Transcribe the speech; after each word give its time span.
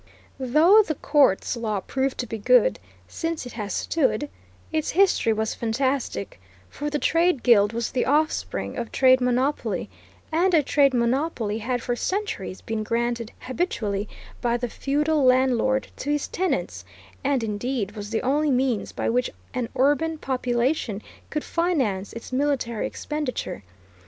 Though 0.39 0.81
the 0.81 0.95
Court's 0.95 1.55
law 1.55 1.79
proved 1.79 2.17
to 2.21 2.25
be 2.25 2.39
good, 2.39 2.79
since 3.07 3.45
it 3.45 3.51
has 3.53 3.71
stood, 3.71 4.29
its 4.71 4.89
history 4.89 5.31
was 5.31 5.53
fantastic; 5.53 6.41
for 6.71 6.89
the 6.89 6.97
trade 6.97 7.43
guild 7.43 7.71
was 7.71 7.91
the 7.91 8.07
offspring 8.07 8.77
of 8.79 8.91
trade 8.91 9.21
monopoly, 9.21 9.91
and 10.31 10.55
a 10.55 10.63
trade 10.63 10.95
monopoly 10.95 11.59
had 11.59 11.83
for 11.83 11.95
centuries 11.95 12.61
been 12.61 12.81
granted 12.81 13.31
habitually 13.41 14.09
by 14.41 14.57
the 14.57 14.69
feudal 14.69 15.23
landlord 15.23 15.89
to 15.97 16.09
his 16.09 16.27
tenants, 16.27 16.83
and 17.23 17.43
indeed 17.43 17.91
was 17.95 18.09
the 18.09 18.23
only 18.23 18.49
means 18.49 18.91
by 18.91 19.07
which 19.07 19.29
an 19.53 19.69
urban 19.75 20.17
population 20.17 21.03
could 21.29 21.43
finance 21.43 22.11
its 22.11 22.31
military 22.33 22.87
expenditure. 22.87 23.61